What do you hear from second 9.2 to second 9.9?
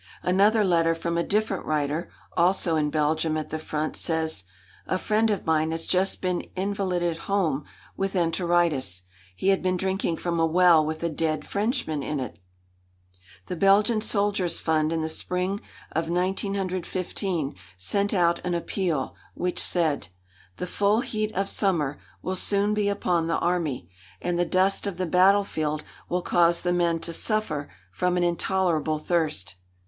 He had been